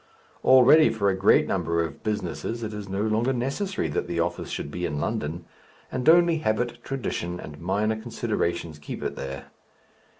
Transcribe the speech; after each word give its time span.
Already 0.43 0.89
for 0.89 1.11
a 1.11 1.15
great 1.15 1.45
number 1.45 1.83
of 1.83 2.01
businesses 2.03 2.63
it 2.63 2.73
is 2.73 2.89
no 2.89 3.03
longer 3.03 3.33
necessary 3.33 3.87
that 3.89 4.07
the 4.07 4.19
office 4.19 4.49
should 4.49 4.71
be 4.71 4.83
in 4.83 4.99
London, 4.99 5.45
and 5.91 6.09
only 6.09 6.39
habit, 6.39 6.83
tradition, 6.83 7.39
and 7.39 7.61
minor 7.61 7.95
considerations 7.95 8.79
keep 8.79 9.03
it 9.03 9.15
there. 9.15 9.51